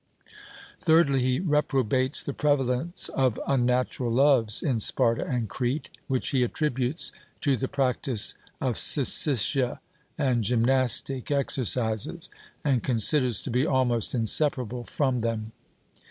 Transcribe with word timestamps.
Thirdly, 0.81 1.21
he 1.21 1.39
reprobates 1.39 2.23
the 2.23 2.33
prevalence 2.33 3.07
of 3.09 3.39
unnatural 3.45 4.11
loves 4.11 4.63
in 4.63 4.79
Sparta 4.79 5.23
and 5.23 5.47
Crete, 5.47 5.91
which 6.07 6.29
he 6.29 6.41
attributes 6.41 7.11
to 7.41 7.55
the 7.55 7.67
practice 7.67 8.33
of 8.59 8.77
syssitia 8.79 9.77
and 10.17 10.43
gymnastic 10.43 11.29
exercises, 11.29 12.31
and 12.63 12.81
considers 12.83 13.41
to 13.41 13.51
be 13.51 13.63
almost 13.67 14.15
inseparable 14.15 14.85
from 14.85 15.19
them. 15.21 15.51